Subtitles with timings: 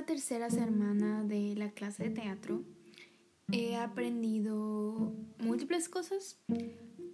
[0.00, 2.62] esta tercera semana de la clase de teatro
[3.52, 6.38] he aprendido múltiples cosas.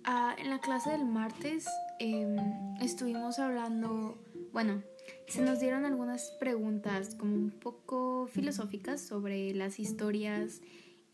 [0.05, 1.67] Ah, en la clase del martes
[1.99, 2.37] em,
[2.81, 4.23] estuvimos hablando,
[4.53, 4.85] bueno,
[5.27, 10.61] se nos dieron algunas preguntas como un poco filosóficas sobre las historias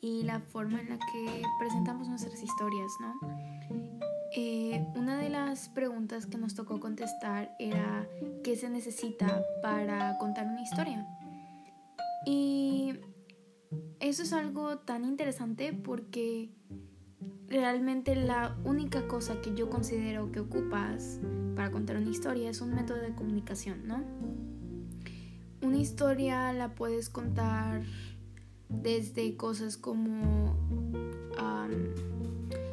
[0.03, 3.15] y la forma en la que presentamos nuestras historias, ¿no?
[4.35, 8.09] Eh, una de las preguntas que nos tocó contestar era
[8.43, 10.82] qué se necesita para contar una historia.
[14.13, 16.51] Eso es algo tan interesante porque
[17.49, 21.19] realmente la única cosa que yo considero que ocupas
[21.57, 24.05] para contar una historia es un método de comunicación, ¿no?
[25.63, 27.85] Una historia la puedes contar
[28.69, 30.59] desde cosas como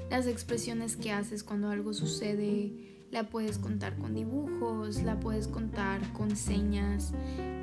[0.10, 6.02] las expresiones que haces cuando algo sucede, la puedes contar con dibujos, la puedes contar
[6.12, 7.14] con señas,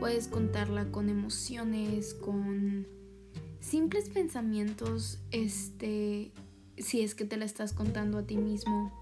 [0.01, 2.97] puedes contarla con emociones, con
[3.61, 6.33] simples pensamientos, este,
[6.79, 8.93] si es que te la estás contando a ti mismo.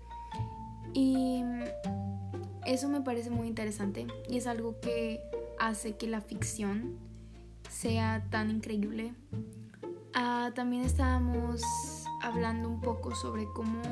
[0.92, 1.42] Y
[2.66, 5.20] eso me parece muy interesante y es algo que
[5.58, 6.96] hace que la ficción
[7.68, 9.12] sea tan increíble.
[10.14, 11.62] Ah, también estábamos
[12.22, 13.82] hablando un poco sobre cómo,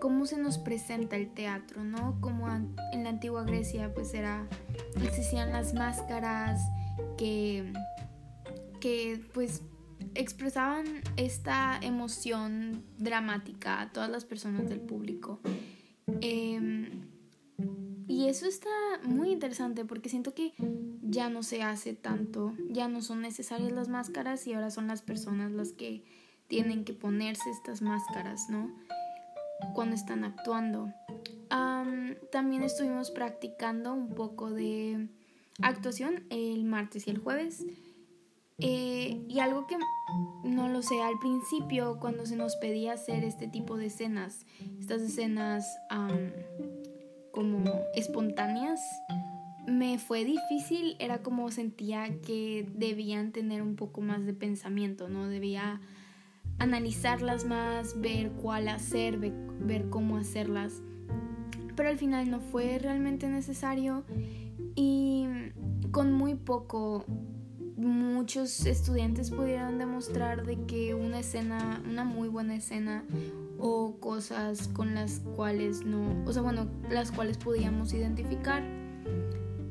[0.00, 2.18] cómo se nos presenta el teatro, ¿no?
[2.20, 4.46] Como en la antigua Grecia pues era,
[5.02, 6.60] existían las máscaras
[7.16, 7.72] que,
[8.80, 9.62] que pues
[10.14, 15.40] expresaban esta emoción dramática a todas las personas del público.
[16.20, 17.06] Em,
[18.06, 18.70] y eso está
[19.04, 20.54] muy interesante porque siento que
[21.02, 25.02] ya no se hace tanto, ya no son necesarias las máscaras y ahora son las
[25.02, 26.04] personas las que
[26.46, 28.74] tienen que ponerse estas máscaras, ¿no?
[29.74, 30.92] Cuando están actuando.
[32.30, 35.08] también estuvimos practicando un poco de
[35.62, 37.64] actuación el martes y el jueves.
[38.60, 39.76] Eh, y algo que
[40.42, 44.46] no lo sé, al principio cuando se nos pedía hacer este tipo de escenas,
[44.80, 45.64] estas escenas
[47.30, 47.62] como
[47.94, 48.80] espontáneas,
[49.66, 55.28] me fue difícil, era como sentía que debían tener un poco más de pensamiento, ¿no?
[55.28, 55.80] Debía
[56.58, 60.82] analizarlas más, ver cuál hacer, ver, cómo hacerlas.
[61.76, 64.04] Pero al final no fue realmente necesario
[64.74, 65.26] y
[65.92, 67.04] con muy poco
[68.18, 73.04] muchos estudiantes pudieron demostrar de que una escena, una muy buena escena
[73.60, 78.64] o cosas con las cuales no, o sea, bueno, las cuales podíamos identificar.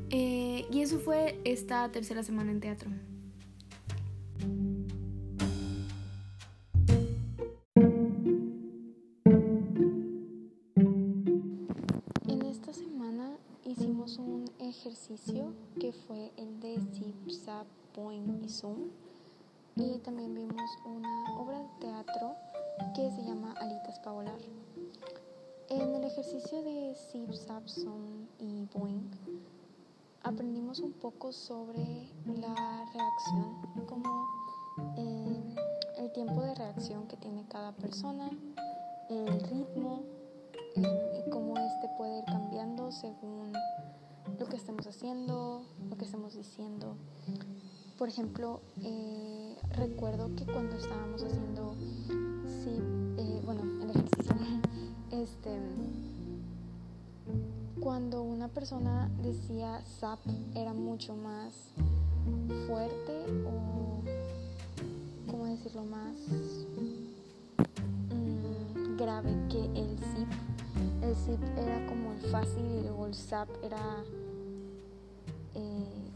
[0.08, 2.90] Eh, y eso fue esta tercera semana en teatro.
[14.88, 18.88] Ejercicio que fue el de Zip, Zap, Boing y Zoom.
[19.76, 22.34] Y también vimos una obra de teatro
[22.94, 24.40] que se llama Alitas para volar.
[25.68, 29.10] En el ejercicio de Zip, Zap, Zoom y Boing
[30.22, 32.54] aprendimos un poco sobre la
[32.94, 34.26] reacción, como
[34.96, 35.54] eh,
[35.98, 38.30] el tiempo de reacción que tiene cada persona,
[39.10, 40.02] el ritmo
[40.76, 43.52] eh, y cómo este puede ir cambiando según
[44.48, 46.96] que estemos haciendo, lo que estemos diciendo.
[47.98, 51.74] Por ejemplo, eh, recuerdo que cuando estábamos haciendo,
[52.64, 52.80] sí,
[53.18, 54.34] eh, bueno, el ejercicio,
[55.10, 55.58] este,
[57.80, 60.20] cuando una persona decía zap
[60.54, 61.54] era mucho más
[62.66, 64.02] fuerte o,
[65.30, 66.14] ¿cómo decirlo?, más
[68.10, 70.28] mm, grave que el zip.
[71.02, 74.04] El zip era como el fácil y luego el zap era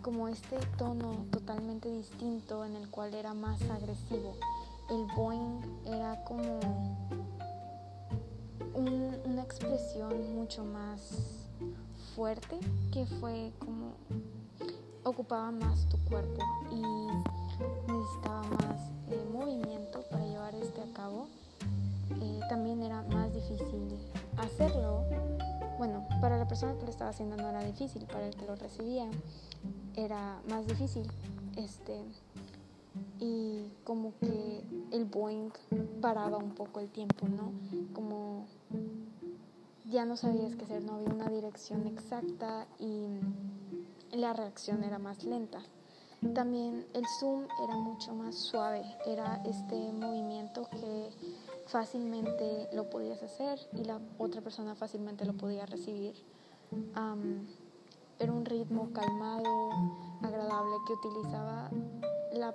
[0.03, 4.35] como este tono totalmente distinto en el cual era más agresivo.
[4.91, 6.61] El boing era como
[8.75, 11.49] una expresión mucho más
[12.17, 12.59] fuerte
[12.93, 13.93] que fue como
[15.05, 16.83] ocupaba más tu cuerpo y
[17.91, 21.29] necesitaba más eh, movimiento para llevar este a cabo.
[22.21, 23.99] Eh, también era más difícil
[24.37, 25.05] hacerlo.
[25.79, 28.57] Bueno, para la persona que lo estaba haciendo no era difícil, para el que lo
[28.57, 29.09] recibía
[29.97, 31.07] era más difícil.
[31.57, 32.03] Este,
[33.21, 35.51] y como que el Boeing
[36.01, 37.53] paraba un poco el tiempo, ¿no?
[37.93, 38.47] Como
[39.91, 43.07] ya no sabías qué hacer, no había una dirección exacta y
[44.13, 45.61] la reacción era más lenta.
[46.35, 51.11] También el zoom era mucho más suave, era este movimiento que
[51.67, 56.15] fácilmente lo podías hacer y la otra persona fácilmente lo podía recibir
[58.23, 59.71] era un ritmo calmado,
[60.23, 61.71] agradable, que utilizaba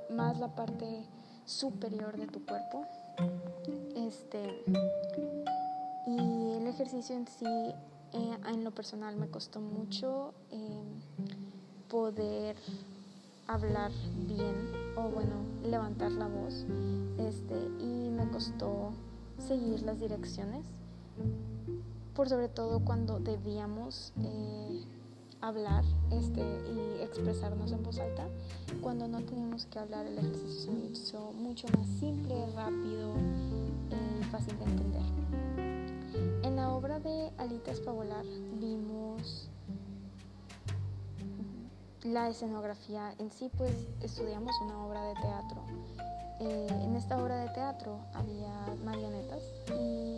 [0.09, 1.05] más la parte
[1.45, 2.85] superior de tu cuerpo.
[3.95, 4.63] Este,
[6.05, 7.45] y el ejercicio en sí,
[8.13, 10.83] eh, en lo personal, me costó mucho eh,
[11.89, 12.55] poder
[13.47, 13.91] hablar
[14.27, 16.65] bien o bueno, levantar la voz.
[17.17, 18.93] Este, y me costó
[19.37, 20.65] seguir las direcciones,
[22.15, 24.85] por sobre todo cuando debíamos eh,
[25.41, 28.27] hablar este, y expresarnos en voz alta.
[28.81, 33.13] Cuando no teníamos que hablar, el ejercicio se me hizo mucho más simple, rápido
[34.19, 35.01] y fácil de entender.
[36.43, 38.25] En la obra de Alita Espavolar
[38.59, 39.49] vimos
[42.03, 45.63] la escenografía en sí, pues estudiamos una obra de teatro.
[46.39, 48.53] Eh, en esta obra de teatro había
[48.85, 49.41] marionetas
[49.77, 50.17] y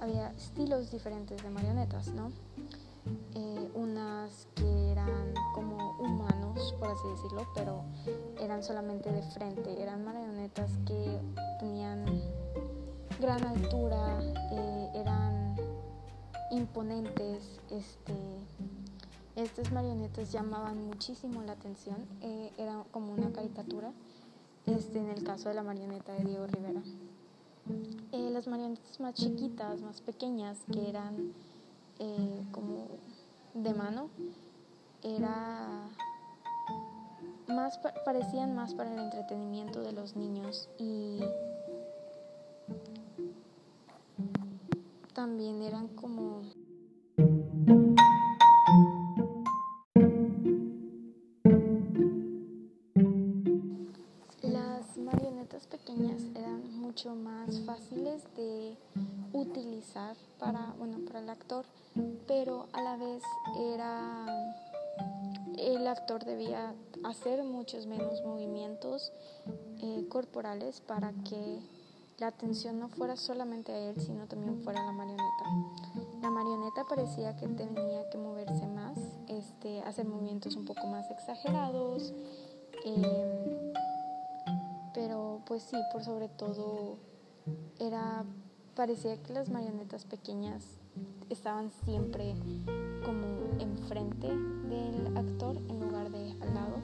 [0.00, 2.30] había estilos diferentes de marionetas, ¿no?
[3.34, 3.55] Eh,
[4.26, 7.84] unas que eran como humanos, por así decirlo, pero
[8.40, 11.20] eran solamente de frente, eran marionetas que
[11.60, 12.04] tenían
[13.20, 14.18] gran altura,
[14.52, 15.56] eh, eran
[16.50, 18.14] imponentes, este,
[19.36, 23.92] estas marionetas llamaban muchísimo la atención, eh, era como una caricatura,
[24.66, 26.82] este, en el caso de la marioneta de Diego Rivera.
[28.12, 31.32] Eh, las marionetas más chiquitas, más pequeñas, que eran
[31.98, 32.88] eh, como
[33.62, 34.10] de mano,
[35.02, 35.88] era
[37.48, 41.20] más parecían más para el entretenimiento de los niños y
[45.14, 46.25] también eran como
[57.90, 58.76] de
[59.32, 61.64] utilizar para, bueno, para el actor,
[62.26, 63.22] pero a la vez
[63.74, 64.26] era
[65.58, 66.74] el actor debía
[67.04, 69.12] hacer muchos menos movimientos
[69.82, 71.60] eh, corporales para que
[72.18, 75.44] la atención no fuera solamente a él, sino también fuera a la marioneta.
[76.22, 78.98] La marioneta parecía que tenía que moverse más,
[79.28, 82.14] este, hacer movimientos un poco más exagerados.
[82.84, 83.72] Eh,
[84.94, 86.96] pero pues sí, por sobre todo
[87.78, 88.24] era
[88.74, 90.62] parecía que las marionetas pequeñas
[91.30, 92.34] estaban siempre
[93.04, 93.26] como
[93.58, 96.76] enfrente del actor en lugar de al lado.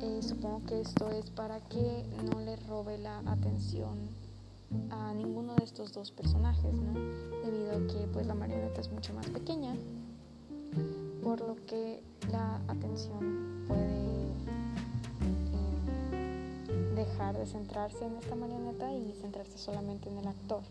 [0.00, 3.98] Eh, supongo que esto es para que no le robe la atención
[4.90, 6.92] a ninguno de estos dos personajes, ¿no?
[7.44, 9.74] Debido a que pues la marioneta es mucho más pequeña,
[11.22, 14.21] por lo que la atención puede
[17.04, 20.62] dejar de centrarse en esta marioneta y centrarse solamente en el actor.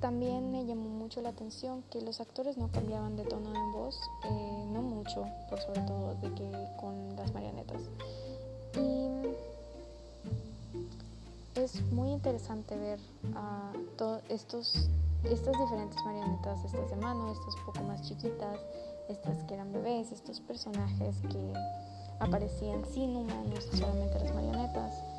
[0.00, 3.98] También me llamó mucho la atención que los actores no cambiaban de tono en voz,
[4.24, 7.82] eh, no mucho, por sobre todo de que con las marionetas.
[8.76, 9.08] Y
[11.58, 12.98] es muy interesante ver
[13.34, 14.90] a todos estos,
[15.22, 18.58] estas diferentes marionetas, estas de mano, estas poco más chiquitas,
[19.08, 21.52] estas que eran bebés, estos personajes que
[22.18, 25.13] aparecían sin humanos, solamente las marionetas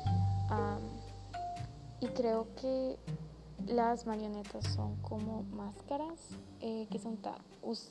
[2.06, 2.96] y creo que
[3.66, 6.20] las marionetas son como máscaras
[6.60, 7.08] eh, que se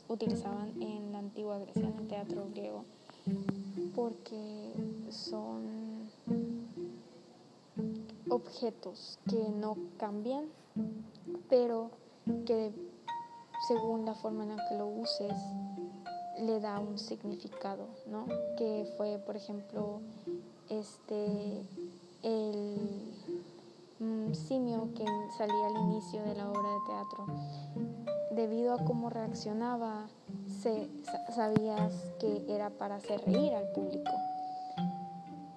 [0.08, 2.86] utilizaban en la antigua Grecia, en el teatro griego,
[3.94, 4.74] porque
[5.10, 6.10] son
[8.30, 10.46] objetos que no cambian,
[11.50, 11.92] pero
[12.46, 12.72] que
[13.68, 15.34] según la forma en la que lo uses,
[16.40, 18.28] le da un significado, ¿no?
[18.58, 20.00] Que fue, por ejemplo,
[20.70, 21.64] este
[22.24, 23.15] el
[24.34, 25.06] simio que
[25.38, 27.26] salía al inicio de la obra de teatro.
[28.32, 30.08] Debido a cómo reaccionaba,
[30.62, 30.90] se,
[31.34, 34.12] sabías que era para hacer reír al público,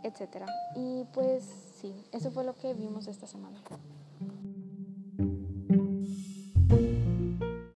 [0.03, 0.47] etc.
[0.77, 1.45] Y pues
[1.81, 3.61] sí, eso fue lo que vimos esta semana.